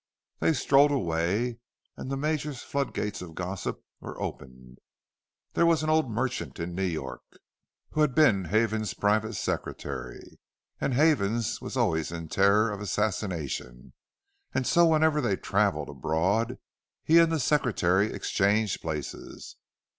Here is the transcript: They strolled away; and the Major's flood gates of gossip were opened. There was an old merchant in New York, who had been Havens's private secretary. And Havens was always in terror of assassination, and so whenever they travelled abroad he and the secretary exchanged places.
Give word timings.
They 0.39 0.53
strolled 0.53 0.89
away; 0.89 1.59
and 1.95 2.09
the 2.09 2.17
Major's 2.17 2.63
flood 2.63 2.91
gates 2.91 3.21
of 3.21 3.35
gossip 3.35 3.83
were 3.99 4.19
opened. 4.19 4.79
There 5.53 5.67
was 5.67 5.83
an 5.83 5.91
old 5.91 6.09
merchant 6.09 6.59
in 6.59 6.73
New 6.73 6.81
York, 6.81 7.21
who 7.91 8.01
had 8.01 8.15
been 8.15 8.45
Havens's 8.45 8.95
private 8.95 9.33
secretary. 9.35 10.39
And 10.79 10.95
Havens 10.95 11.61
was 11.61 11.77
always 11.77 12.11
in 12.11 12.29
terror 12.29 12.71
of 12.71 12.81
assassination, 12.81 13.93
and 14.55 14.65
so 14.65 14.87
whenever 14.87 15.21
they 15.21 15.35
travelled 15.35 15.89
abroad 15.89 16.57
he 17.03 17.19
and 17.19 17.31
the 17.31 17.39
secretary 17.39 18.11
exchanged 18.11 18.81
places. 18.81 19.55